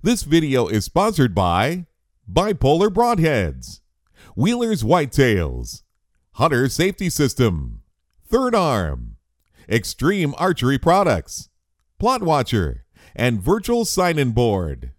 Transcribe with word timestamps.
This 0.00 0.22
video 0.22 0.68
is 0.68 0.84
sponsored 0.84 1.34
by 1.34 1.86
Bipolar 2.32 2.88
Broadheads, 2.88 3.80
Wheeler's 4.36 4.84
Whitetails, 4.84 5.82
Hunter 6.34 6.68
Safety 6.68 7.10
System, 7.10 7.82
Third 8.24 8.54
Arm, 8.54 9.16
Extreme 9.68 10.36
Archery 10.38 10.78
Products, 10.78 11.48
Plot 11.98 12.22
Watcher, 12.22 12.84
and 13.16 13.42
Virtual 13.42 13.84
Sign-In 13.84 14.30
Board. 14.30 14.92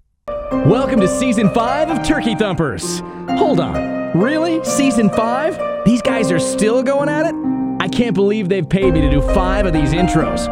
Welcome 0.52 1.00
to 1.00 1.08
season 1.08 1.50
five 1.54 1.90
of 1.90 2.06
Turkey 2.06 2.36
Thumpers. 2.36 3.00
Hold 3.38 3.62
on, 3.62 4.20
really? 4.20 4.62
Season 4.66 5.10
five? 5.12 5.58
These 5.86 6.02
guys 6.02 6.30
are 6.30 6.40
still 6.40 6.84
going 6.84 7.08
at 7.08 7.26
it? 7.26 7.36
I 7.80 7.88
can't 7.88 8.14
believe 8.14 8.50
they've 8.50 8.68
paid 8.68 8.96
me 8.96 9.00
to 9.00 9.10
do 9.10 9.22
five 9.22 9.66
of 9.66 9.72
these 9.72 9.94
intros. 9.94 10.50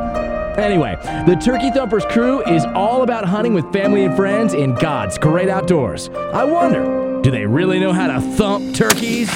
Anyway, 0.57 0.95
the 1.27 1.35
Turkey 1.35 1.69
Thumpers 1.69 2.03
crew 2.05 2.43
is 2.45 2.65
all 2.73 3.03
about 3.03 3.23
hunting 3.23 3.53
with 3.53 3.71
family 3.71 4.05
and 4.05 4.15
friends 4.15 4.55
in 4.55 4.73
God's 4.73 5.15
great 5.19 5.49
outdoors. 5.49 6.09
I 6.09 6.43
wonder, 6.45 7.21
do 7.21 7.29
they 7.29 7.45
really 7.45 7.79
know 7.79 7.93
how 7.93 8.07
to 8.07 8.19
thump 8.19 8.73
turkeys? 8.73 9.29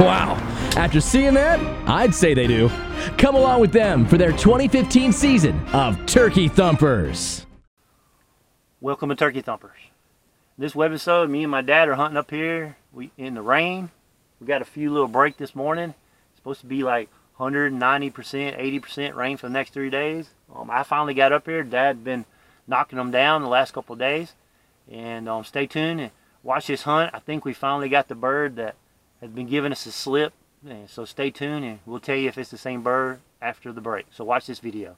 Wow. 0.00 0.38
After 0.74 1.02
seeing 1.02 1.34
that, 1.34 1.60
I'd 1.86 2.14
say 2.14 2.32
they 2.32 2.46
do. 2.46 2.70
Come 3.18 3.34
along 3.34 3.60
with 3.60 3.72
them 3.72 4.06
for 4.06 4.16
their 4.16 4.32
2015 4.32 5.12
season 5.12 5.60
of 5.74 6.06
Turkey 6.06 6.48
Thumpers. 6.48 7.44
Welcome 8.80 9.10
to 9.10 9.14
Turkey 9.16 9.42
Thumpers. 9.42 9.76
This 10.56 10.72
webisode, 10.72 11.28
me 11.28 11.42
and 11.42 11.50
my 11.50 11.60
dad 11.60 11.90
are 11.90 11.94
hunting 11.94 12.16
up 12.16 12.30
here 12.30 12.78
we 12.92 13.10
in 13.16 13.34
the 13.34 13.42
rain. 13.42 13.90
We 14.40 14.46
got 14.46 14.62
a 14.62 14.66
few 14.66 14.90
little 14.90 15.08
break 15.08 15.36
this 15.36 15.54
morning. 15.54 15.94
It's 16.30 16.36
supposed 16.36 16.60
to 16.60 16.66
be 16.66 16.82
like 16.82 17.10
190%, 17.38 18.12
80% 18.12 19.14
rain 19.14 19.36
for 19.36 19.46
the 19.46 19.52
next 19.52 19.74
three 19.74 19.90
days. 19.90 20.30
Um, 20.54 20.70
I 20.70 20.82
finally 20.82 21.14
got 21.14 21.32
up 21.32 21.46
here. 21.46 21.62
Dad 21.62 22.02
been 22.02 22.24
knocking 22.66 22.96
them 22.96 23.10
down 23.10 23.42
the 23.42 23.48
last 23.48 23.72
couple 23.72 23.96
days. 23.96 24.34
And 24.90 25.28
um, 25.28 25.44
stay 25.44 25.66
tuned 25.66 26.00
and 26.00 26.10
watch 26.42 26.68
this 26.68 26.82
hunt. 26.82 27.10
I 27.14 27.18
think 27.18 27.44
we 27.44 27.52
finally 27.52 27.88
got 27.88 28.08
the 28.08 28.14
bird 28.14 28.56
that 28.56 28.76
has 29.20 29.30
been 29.30 29.46
giving 29.46 29.72
us 29.72 29.84
a 29.84 29.92
slip. 29.92 30.32
And 30.66 30.88
so 30.88 31.04
stay 31.04 31.30
tuned 31.30 31.64
and 31.64 31.80
we'll 31.84 32.00
tell 32.00 32.16
you 32.16 32.28
if 32.28 32.38
it's 32.38 32.50
the 32.50 32.58
same 32.58 32.82
bird 32.82 33.20
after 33.42 33.72
the 33.72 33.80
break. 33.80 34.06
So 34.10 34.24
watch 34.24 34.46
this 34.46 34.58
video. 34.58 34.96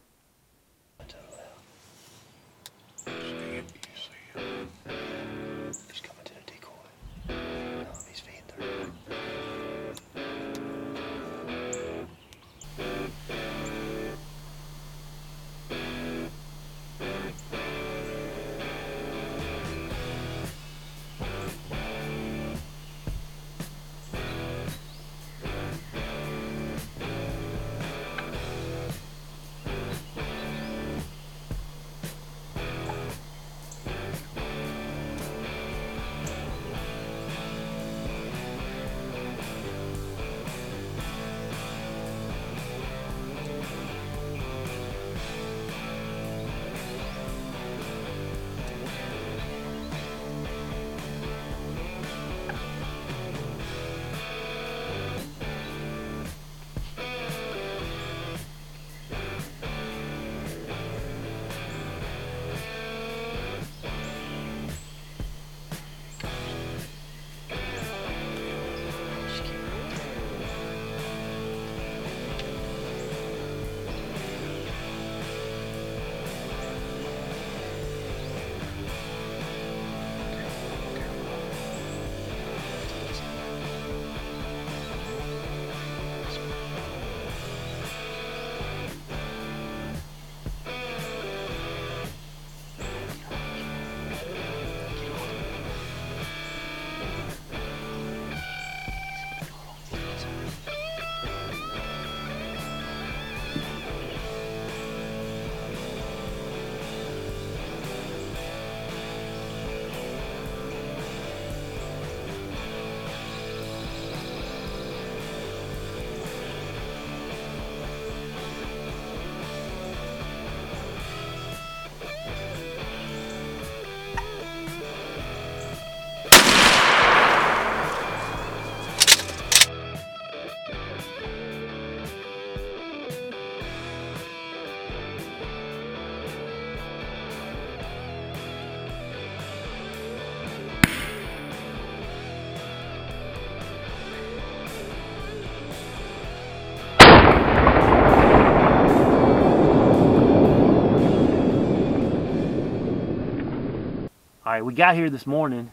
All 154.52 154.58
right, 154.58 154.66
we 154.66 154.74
got 154.74 154.96
here 154.96 155.08
this 155.08 155.26
morning. 155.26 155.72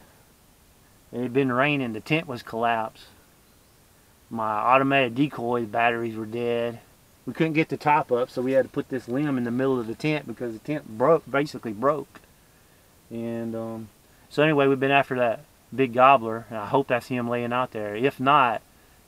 It 1.12 1.20
had 1.20 1.34
been 1.34 1.52
raining. 1.52 1.92
The 1.92 2.00
tent 2.00 2.30
was 2.30 2.42
collapsed. 2.42 3.08
My 4.30 4.52
automatic 4.52 5.16
decoy 5.16 5.66
batteries 5.66 6.16
were 6.16 6.26
dead. 6.26 6.80
We 7.26 7.34
couldn't 7.34 7.60
get 7.60 7.68
the 7.68 7.76
top 7.76 8.10
up, 8.10 8.30
so 8.30 8.42
we 8.42 8.54
had 8.54 8.64
to 8.64 8.72
put 8.72 8.88
this 8.88 9.10
limb 9.10 9.38
in 9.38 9.44
the 9.44 9.52
middle 9.52 9.78
of 9.78 9.88
the 9.88 9.96
tent 9.96 10.28
because 10.28 10.54
the 10.54 10.60
tent 10.60 10.98
broke, 10.98 11.30
basically 11.30 11.74
broke. 11.74 12.22
And 13.10 13.54
um, 13.54 13.90
so 14.30 14.44
anyway, 14.44 14.68
we've 14.68 14.80
been 14.80 14.92
after 14.92 15.16
that 15.18 15.42
big 15.76 15.92
gobbler, 15.92 16.46
and 16.50 16.58
I 16.58 16.68
hope 16.68 16.88
that's 16.88 17.08
him 17.08 17.28
laying 17.28 17.52
out 17.52 17.72
there. 17.72 17.98
If 17.98 18.18
not, 18.18 18.62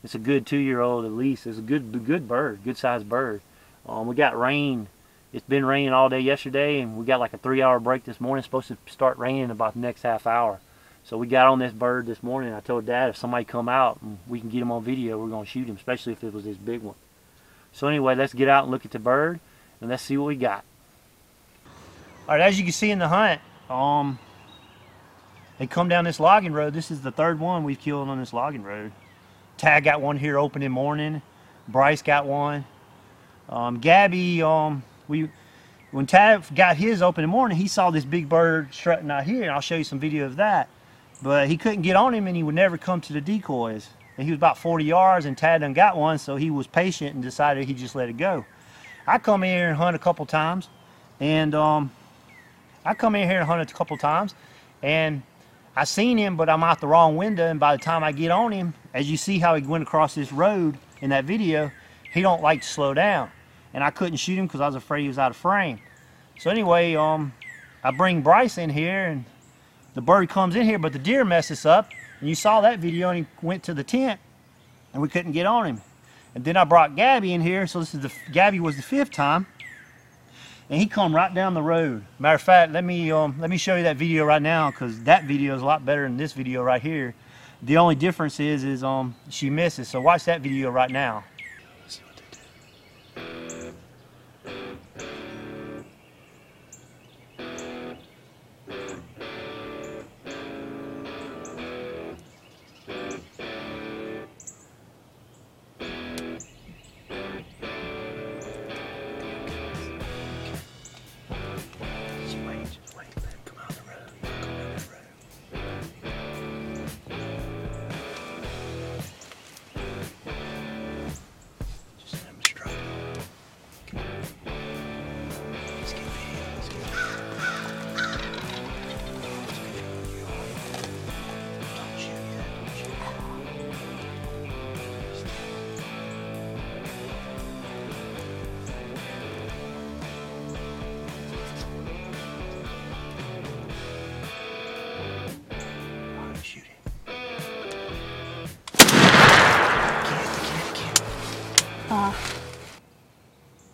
it's 0.04 0.14
a 0.14 0.18
good 0.18 0.44
two-year-old 0.44 1.06
at 1.06 1.12
least. 1.12 1.46
It's 1.46 1.56
a 1.56 1.62
good, 1.62 2.04
good 2.04 2.28
bird, 2.28 2.60
good-sized 2.62 3.08
bird. 3.08 3.40
Um, 3.88 4.06
we 4.06 4.16
got 4.16 4.38
rain 4.38 4.88
it's 5.32 5.46
been 5.46 5.64
raining 5.64 5.92
all 5.92 6.08
day 6.08 6.20
yesterday 6.20 6.80
and 6.80 6.96
we 6.96 7.04
got 7.04 7.20
like 7.20 7.32
a 7.32 7.38
three 7.38 7.62
hour 7.62 7.80
break 7.80 8.04
this 8.04 8.20
morning. 8.20 8.40
It's 8.40 8.46
supposed 8.46 8.68
to 8.68 8.76
start 8.86 9.18
raining 9.18 9.50
about 9.50 9.74
the 9.74 9.80
next 9.80 10.02
half 10.02 10.26
hour. 10.26 10.60
So 11.04 11.16
we 11.16 11.26
got 11.26 11.46
on 11.46 11.58
this 11.58 11.72
bird 11.72 12.06
this 12.06 12.22
morning 12.22 12.52
i 12.52 12.60
told 12.60 12.86
dad 12.86 13.10
if 13.10 13.16
somebody 13.16 13.44
come 13.44 13.68
out 13.68 14.00
and 14.02 14.18
we 14.28 14.38
can 14.38 14.50
get 14.50 14.62
him 14.62 14.70
on 14.70 14.84
video 14.84 15.18
we're 15.18 15.30
going 15.30 15.44
to 15.44 15.50
shoot 15.50 15.66
him 15.66 15.74
especially 15.74 16.12
if 16.12 16.22
it 16.22 16.32
was 16.32 16.44
this 16.44 16.56
big 16.56 16.82
one. 16.82 16.94
So 17.72 17.88
anyway 17.88 18.14
let's 18.14 18.34
get 18.34 18.48
out 18.48 18.64
and 18.64 18.70
look 18.70 18.84
at 18.84 18.90
the 18.90 18.98
bird 18.98 19.40
and 19.80 19.90
let's 19.90 20.02
see 20.02 20.16
what 20.16 20.26
we 20.26 20.36
got. 20.36 20.64
All 22.28 22.36
right 22.36 22.40
as 22.40 22.58
you 22.58 22.64
can 22.64 22.72
see 22.72 22.90
in 22.90 22.98
the 22.98 23.08
hunt 23.08 23.40
um 23.68 24.18
they 25.58 25.66
come 25.66 25.88
down 25.88 26.04
this 26.04 26.18
logging 26.18 26.52
road. 26.52 26.74
This 26.74 26.90
is 26.90 27.02
the 27.02 27.12
third 27.12 27.38
one 27.38 27.62
we've 27.64 27.78
killed 27.78 28.08
on 28.08 28.18
this 28.18 28.32
logging 28.32 28.64
road. 28.64 28.92
Tad 29.58 29.84
got 29.84 30.00
one 30.00 30.16
here 30.16 30.38
opening 30.38 30.72
morning. 30.72 31.22
Bryce 31.68 32.02
got 32.02 32.26
one. 32.26 32.64
Um, 33.48 33.78
gabby 33.78 34.42
um, 34.42 34.82
we 35.12 35.28
when 35.92 36.06
Tad 36.06 36.44
got 36.54 36.76
his 36.76 37.02
open 37.02 37.22
in 37.22 37.28
the 37.28 37.32
morning, 37.32 37.58
he 37.58 37.68
saw 37.68 37.90
this 37.90 38.04
big 38.04 38.26
bird 38.26 38.72
strutting 38.72 39.10
out 39.10 39.24
here, 39.24 39.42
and 39.42 39.52
I'll 39.52 39.60
show 39.60 39.76
you 39.76 39.84
some 39.84 40.00
video 40.00 40.24
of 40.24 40.36
that. 40.36 40.68
But 41.22 41.48
he 41.48 41.58
couldn't 41.58 41.82
get 41.82 41.96
on 41.96 42.14
him, 42.14 42.26
and 42.26 42.34
he 42.34 42.42
would 42.42 42.54
never 42.54 42.78
come 42.78 43.00
to 43.02 43.12
the 43.12 43.20
decoys. 43.20 43.88
and 44.16 44.24
he 44.24 44.30
was 44.30 44.38
about 44.38 44.56
40 44.56 44.84
yards, 44.84 45.26
and 45.26 45.36
Tad 45.36 45.60
done 45.60 45.74
got 45.74 45.96
one, 45.96 46.18
so 46.18 46.36
he 46.36 46.50
was 46.50 46.66
patient 46.66 47.14
and 47.14 47.22
decided 47.22 47.66
he'd 47.68 47.76
just 47.76 47.94
let 47.94 48.08
it 48.08 48.16
go. 48.16 48.44
I 49.06 49.18
come 49.18 49.44
in 49.44 49.50
here 49.50 49.68
and 49.68 49.76
hunt 49.76 49.94
a 49.94 49.98
couple 49.98 50.24
times, 50.24 50.68
and 51.20 51.54
um, 51.54 51.90
I 52.84 52.94
come 52.94 53.14
in 53.14 53.28
here 53.28 53.40
and 53.40 53.46
hunt 53.46 53.70
a 53.70 53.74
couple 53.74 53.96
times, 53.98 54.34
and 54.82 55.22
I 55.76 55.84
seen 55.84 56.16
him, 56.16 56.36
but 56.36 56.48
I'm 56.48 56.62
out 56.62 56.80
the 56.80 56.86
wrong 56.86 57.16
window, 57.16 57.46
and 57.46 57.60
by 57.60 57.76
the 57.76 57.82
time 57.82 58.02
I 58.02 58.12
get 58.12 58.30
on 58.30 58.50
him, 58.50 58.72
as 58.94 59.10
you 59.10 59.18
see 59.18 59.38
how 59.38 59.54
he 59.56 59.62
went 59.62 59.82
across 59.82 60.14
this 60.14 60.32
road 60.32 60.78
in 61.00 61.10
that 61.10 61.24
video, 61.24 61.70
he 62.12 62.22
don't 62.22 62.42
like 62.42 62.62
to 62.62 62.66
slow 62.66 62.94
down, 62.94 63.30
and 63.74 63.82
I 63.82 63.90
couldn't 63.90 64.16
shoot 64.16 64.38
him 64.38 64.46
because 64.46 64.60
I 64.60 64.66
was 64.66 64.74
afraid 64.74 65.02
he 65.02 65.08
was 65.08 65.18
out 65.18 65.30
of 65.30 65.36
frame. 65.36 65.78
So 66.38 66.50
anyway, 66.50 66.94
um, 66.94 67.32
I 67.84 67.90
bring 67.90 68.22
Bryce 68.22 68.58
in 68.58 68.70
here, 68.70 69.06
and 69.06 69.24
the 69.94 70.00
bird 70.00 70.28
comes 70.28 70.56
in 70.56 70.64
here, 70.64 70.78
but 70.78 70.92
the 70.92 70.98
deer 70.98 71.24
messes 71.24 71.66
up, 71.66 71.90
and 72.20 72.28
you 72.28 72.34
saw 72.34 72.60
that 72.60 72.78
video, 72.78 73.10
and 73.10 73.26
he 73.26 73.46
went 73.46 73.62
to 73.64 73.74
the 73.74 73.84
tent, 73.84 74.20
and 74.92 75.02
we 75.02 75.08
couldn't 75.08 75.32
get 75.32 75.46
on 75.46 75.66
him. 75.66 75.80
And 76.34 76.44
then 76.44 76.56
I 76.56 76.64
brought 76.64 76.96
Gabby 76.96 77.32
in 77.32 77.40
here, 77.40 77.66
so 77.66 77.80
this 77.80 77.94
is 77.94 78.00
the 78.00 78.12
Gabby 78.32 78.60
was 78.60 78.76
the 78.76 78.82
fifth 78.82 79.10
time, 79.10 79.46
and 80.70 80.80
he 80.80 80.86
come 80.86 81.14
right 81.14 81.32
down 81.32 81.52
the 81.52 81.62
road. 81.62 82.04
Matter 82.18 82.36
of 82.36 82.42
fact, 82.42 82.72
let 82.72 82.84
me 82.84 83.10
um, 83.10 83.36
let 83.38 83.50
me 83.50 83.58
show 83.58 83.76
you 83.76 83.82
that 83.82 83.96
video 83.96 84.24
right 84.24 84.40
now 84.40 84.70
because 84.70 85.02
that 85.02 85.24
video 85.24 85.54
is 85.54 85.60
a 85.60 85.66
lot 85.66 85.84
better 85.84 86.04
than 86.04 86.16
this 86.16 86.32
video 86.32 86.62
right 86.62 86.80
here. 86.80 87.14
The 87.62 87.76
only 87.76 87.94
difference 87.94 88.40
is 88.40 88.64
is 88.64 88.82
um 88.82 89.14
she 89.28 89.50
misses. 89.50 89.88
So 89.88 90.00
watch 90.00 90.24
that 90.24 90.40
video 90.40 90.70
right 90.70 90.90
now. 90.90 91.24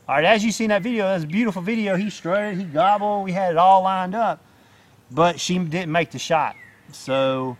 All 0.09 0.15
right, 0.15 0.25
as 0.25 0.43
you 0.43 0.53
seen 0.53 0.71
that 0.71 0.81
video, 0.81 1.05
that's 1.05 1.25
a 1.25 1.27
beautiful 1.27 1.61
video. 1.61 1.95
He 1.95 2.09
strutted, 2.09 2.57
he 2.57 2.65
gobbled, 2.65 3.27
we 3.27 3.33
had 3.33 3.53
it 3.53 3.59
all 3.59 3.83
lined 3.83 4.15
up, 4.15 4.43
but 5.11 5.39
she 5.39 5.59
didn't 5.59 5.93
make 5.93 6.13
the 6.13 6.19
shot. 6.19 6.57
So 6.93 7.59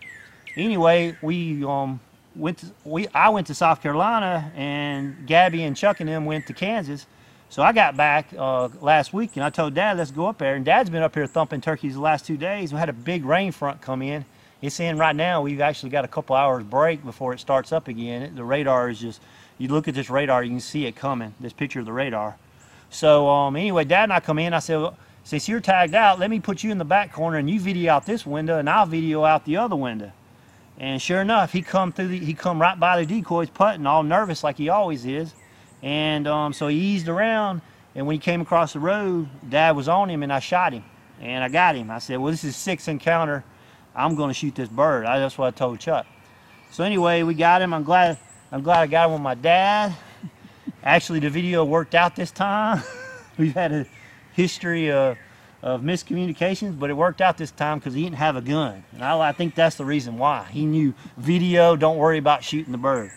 anyway, 0.55 1.15
we 1.21 1.63
um 1.63 1.99
went 2.35 2.57
to, 2.57 2.65
we 2.85 3.07
I 3.09 3.29
went 3.29 3.45
to 3.47 3.53
South 3.53 3.83
Carolina 3.83 4.51
and 4.55 5.27
Gabby 5.27 5.61
and 5.61 5.77
Chuck 5.77 5.99
and 5.99 6.09
them 6.09 6.25
went 6.25 6.47
to 6.47 6.53
Kansas. 6.53 7.05
So 7.49 7.61
I 7.61 7.71
got 7.71 7.95
back 7.95 8.29
uh, 8.35 8.69
last 8.81 9.13
week 9.13 9.35
and 9.35 9.45
I 9.45 9.51
told 9.51 9.75
Dad 9.75 9.97
let's 9.97 10.09
go 10.09 10.25
up 10.25 10.39
there. 10.39 10.55
And 10.55 10.65
Dad's 10.65 10.89
been 10.89 11.03
up 11.03 11.13
here 11.13 11.27
thumping 11.27 11.61
turkeys 11.61 11.93
the 11.93 12.01
last 12.01 12.25
two 12.25 12.37
days. 12.37 12.73
We 12.73 12.79
had 12.79 12.89
a 12.89 12.93
big 12.93 13.25
rain 13.25 13.51
front 13.51 13.79
come 13.79 14.01
in. 14.01 14.25
It's 14.59 14.79
in 14.79 14.97
right 14.97 15.15
now. 15.15 15.43
We've 15.43 15.61
actually 15.61 15.91
got 15.91 16.03
a 16.03 16.07
couple 16.07 16.35
hours 16.35 16.63
break 16.63 17.05
before 17.05 17.31
it 17.31 17.39
starts 17.39 17.71
up 17.71 17.87
again. 17.87 18.33
The 18.33 18.43
radar 18.43 18.89
is 18.89 18.99
just 18.99 19.21
you 19.59 19.67
look 19.67 19.87
at 19.87 19.93
this 19.93 20.09
radar, 20.09 20.43
you 20.43 20.49
can 20.49 20.59
see 20.59 20.87
it 20.87 20.95
coming. 20.95 21.35
This 21.39 21.53
picture 21.53 21.79
of 21.79 21.85
the 21.85 21.93
radar. 21.93 22.37
So 22.89 23.29
um, 23.29 23.55
anyway, 23.55 23.83
Dad 23.83 24.03
and 24.03 24.13
I 24.13 24.19
come 24.19 24.39
in. 24.39 24.53
I 24.53 24.59
said, 24.59 24.77
well, 24.77 24.97
since 25.23 25.47
you're 25.47 25.59
tagged 25.59 25.93
out, 25.93 26.17
let 26.17 26.31
me 26.31 26.39
put 26.39 26.63
you 26.63 26.71
in 26.71 26.79
the 26.79 26.85
back 26.85 27.13
corner 27.13 27.37
and 27.37 27.47
you 27.47 27.59
video 27.59 27.93
out 27.93 28.05
this 28.07 28.25
window, 28.25 28.57
and 28.57 28.67
I'll 28.67 28.87
video 28.87 29.23
out 29.23 29.45
the 29.45 29.57
other 29.57 29.75
window. 29.75 30.11
And 30.79 31.01
sure 31.01 31.21
enough, 31.21 31.51
he 31.51 31.61
come 31.61 31.91
through. 31.91 32.07
The, 32.07 32.17
he 32.19 32.33
come 32.33 32.59
right 32.59 32.79
by 32.79 33.03
the 33.03 33.05
decoys, 33.05 33.49
putting 33.49 33.85
all 33.85 34.01
nervous 34.01 34.43
like 34.43 34.57
he 34.57 34.69
always 34.69 35.05
is. 35.05 35.33
And 35.83 36.25
um, 36.25 36.53
so 36.53 36.67
he 36.67 36.77
eased 36.77 37.09
around, 37.09 37.61
and 37.95 38.07
when 38.07 38.13
he 38.15 38.19
came 38.19 38.41
across 38.41 38.73
the 38.73 38.79
road, 38.79 39.27
Dad 39.47 39.75
was 39.75 39.87
on 39.87 40.09
him, 40.09 40.23
and 40.23 40.31
I 40.31 40.39
shot 40.39 40.73
him, 40.73 40.83
and 41.21 41.43
I 41.43 41.49
got 41.49 41.75
him. 41.75 41.91
I 41.91 41.99
said, 41.99 42.17
"Well, 42.17 42.31
this 42.31 42.43
is 42.43 42.55
sixth 42.55 42.87
encounter. 42.87 43.43
I'm 43.95 44.15
going 44.15 44.29
to 44.29 44.33
shoot 44.33 44.55
this 44.55 44.69
bird." 44.69 45.05
That's 45.05 45.37
what 45.37 45.47
I 45.47 45.51
told 45.51 45.79
Chuck. 45.79 46.05
So 46.71 46.83
anyway, 46.83 47.23
we 47.23 47.33
got 47.33 47.61
him. 47.61 47.73
I'm 47.73 47.83
glad. 47.83 48.17
I'm 48.51 48.63
glad 48.63 48.79
I 48.79 48.87
got 48.87 49.05
him 49.05 49.13
with 49.13 49.21
my 49.21 49.35
dad. 49.35 49.95
Actually, 50.83 51.19
the 51.19 51.29
video 51.29 51.63
worked 51.63 51.93
out 51.93 52.15
this 52.15 52.31
time. 52.31 52.81
We've 53.37 53.53
had 53.53 53.71
a 53.71 53.85
history 54.33 54.91
of, 54.91 55.17
of 55.61 55.81
miscommunications, 55.81 56.79
but 56.79 56.89
it 56.89 56.93
worked 56.93 57.21
out 57.21 57.37
this 57.37 57.51
time 57.51 57.77
because 57.77 57.93
he 57.93 58.03
didn't 58.03 58.15
have 58.15 58.35
a 58.35 58.41
gun. 58.41 58.83
And 58.93 59.03
I, 59.03 59.29
I 59.29 59.31
think 59.33 59.53
that's 59.53 59.75
the 59.75 59.85
reason 59.85 60.17
why. 60.17 60.47
He 60.49 60.65
knew 60.65 60.95
video, 61.17 61.75
don't 61.75 61.97
worry 61.97 62.17
about 62.17 62.43
shooting 62.43 62.71
the 62.71 62.79
bird. 62.79 63.11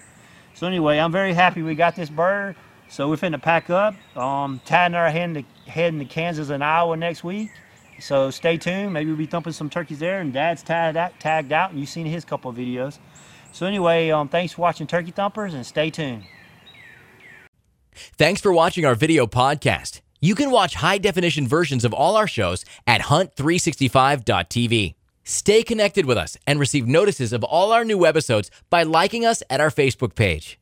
So 0.52 0.66
anyway, 0.66 0.98
I'm 0.98 1.12
very 1.12 1.32
happy 1.32 1.62
we 1.62 1.74
got 1.74 1.96
this 1.96 2.10
bird. 2.10 2.54
So 2.90 3.08
we're 3.08 3.16
finna 3.16 3.40
pack 3.40 3.70
up. 3.70 3.94
Um, 4.14 4.60
I 4.68 4.86
are 4.92 5.08
heading 5.08 5.42
to, 5.42 5.70
heading 5.70 5.98
to 6.00 6.04
Kansas 6.04 6.50
and 6.50 6.62
Iowa 6.62 6.94
next 6.98 7.24
week. 7.24 7.50
So 8.00 8.30
stay 8.30 8.58
tuned. 8.58 8.92
Maybe 8.92 9.08
we'll 9.08 9.16
be 9.16 9.24
thumping 9.24 9.54
some 9.54 9.70
turkeys 9.70 9.98
there. 9.98 10.20
And 10.20 10.30
Dad's 10.30 10.62
tagged 10.62 10.98
out, 10.98 11.18
tagged 11.18 11.52
out 11.52 11.70
and 11.70 11.80
you've 11.80 11.88
seen 11.88 12.04
his 12.04 12.22
couple 12.26 12.52
videos. 12.52 12.98
So 13.52 13.66
anyway, 13.66 14.10
um, 14.10 14.28
thanks 14.28 14.54
for 14.54 14.62
watching 14.62 14.86
Turkey 14.86 15.10
Thumpers 15.10 15.54
and 15.54 15.64
stay 15.64 15.90
tuned. 15.90 16.24
Thanks 18.16 18.40
for 18.40 18.52
watching 18.52 18.84
our 18.86 18.94
video 18.94 19.26
podcast. 19.26 20.00
You 20.20 20.34
can 20.34 20.50
watch 20.50 20.76
high 20.76 20.98
definition 20.98 21.46
versions 21.46 21.84
of 21.84 21.92
all 21.92 22.16
our 22.16 22.26
shows 22.26 22.64
at 22.86 23.02
hunt365.tv. 23.02 24.94
Stay 25.24 25.62
connected 25.62 26.06
with 26.06 26.16
us 26.18 26.36
and 26.46 26.58
receive 26.58 26.86
notices 26.86 27.32
of 27.32 27.44
all 27.44 27.72
our 27.72 27.84
new 27.84 28.06
episodes 28.06 28.50
by 28.70 28.82
liking 28.82 29.26
us 29.26 29.42
at 29.50 29.60
our 29.60 29.70
Facebook 29.70 30.14
page. 30.14 30.58